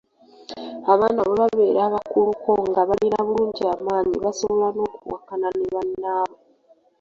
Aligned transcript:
Abaana 0.93 1.19
bwe 1.27 1.35
babeera 1.41 1.79
abakuluko 1.89 2.51
nga 2.69 2.81
balina 2.89 3.19
bulungi 3.25 3.63
amaanyi 3.75 4.15
basobola 4.23 4.67
n’okuwakana 4.75 5.47
ne 5.57 5.67
bannaabwe. 5.73 6.37